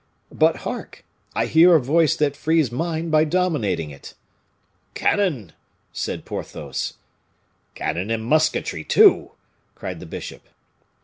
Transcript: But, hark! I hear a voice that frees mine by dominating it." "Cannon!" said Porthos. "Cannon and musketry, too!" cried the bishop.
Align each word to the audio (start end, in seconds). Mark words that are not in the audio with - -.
But, 0.33 0.55
hark! 0.65 1.05
I 1.35 1.45
hear 1.45 1.75
a 1.75 1.79
voice 1.79 2.15
that 2.15 2.35
frees 2.35 2.71
mine 2.71 3.11
by 3.11 3.23
dominating 3.23 3.91
it." 3.91 4.15
"Cannon!" 4.95 5.51
said 5.93 6.25
Porthos. 6.25 6.95
"Cannon 7.75 8.09
and 8.09 8.25
musketry, 8.25 8.83
too!" 8.83 9.33
cried 9.75 9.99
the 9.99 10.07
bishop. 10.07 10.41